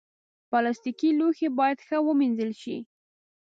پلاستيکي 0.49 1.09
لوښي 1.19 1.47
باید 1.59 1.77
ښه 1.87 1.97
ومینځل 2.03 2.51
شي. 2.61 2.77